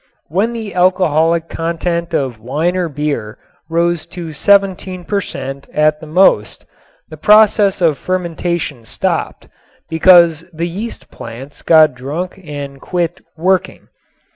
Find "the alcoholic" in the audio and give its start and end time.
0.53-1.47